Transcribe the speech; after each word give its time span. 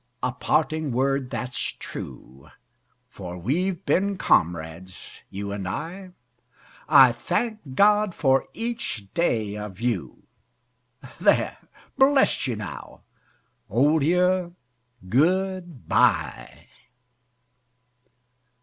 a 0.23 0.31
parting 0.31 0.91
word 0.91 1.29
that's 1.29 1.73
true, 1.77 2.49
For 3.07 3.37
we've 3.37 3.85
been 3.85 4.17
comrades, 4.17 5.21
you 5.29 5.51
and 5.51 5.67
I 5.67 6.13
I 6.89 7.11
THANK 7.11 7.75
GOD 7.75 8.15
FOR 8.15 8.47
EACH 8.55 9.13
DAY 9.13 9.53
OF 9.57 9.79
YOU; 9.79 10.23
There! 11.19 11.55
bless 11.99 12.47
you 12.47 12.55
now! 12.55 13.03
Old 13.69 14.01
Year, 14.01 14.53
good 15.07 15.87
bye! 15.87 16.67